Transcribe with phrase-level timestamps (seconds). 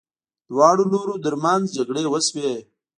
[0.49, 2.53] دواړو لورو ترمنځ جګړې وشوې.